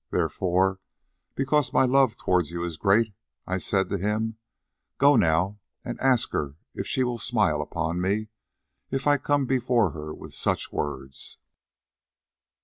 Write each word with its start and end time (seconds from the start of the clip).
Therefore, 0.09 0.79
because 1.35 1.71
my 1.73 1.85
love 1.85 2.17
towards 2.17 2.49
you 2.49 2.63
is 2.63 2.75
great, 2.75 3.13
I 3.45 3.59
said 3.59 3.87
to 3.89 3.99
him, 3.99 4.37
'Go 4.97 5.15
now 5.15 5.59
and 5.85 5.99
ask 6.01 6.31
her 6.31 6.55
if 6.73 6.87
she 6.87 7.03
will 7.03 7.19
smile 7.19 7.61
upon 7.61 8.01
me 8.01 8.29
if 8.89 9.05
I 9.05 9.19
come 9.19 9.45
before 9.45 9.91
her 9.91 10.11
with 10.11 10.33
such 10.33 10.71
words. 10.71 11.37